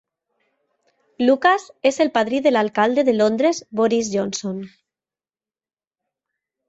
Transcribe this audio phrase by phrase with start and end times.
[1.25, 4.59] Lucas és el padrí de l'alcalde de Londres, Boris Johnson.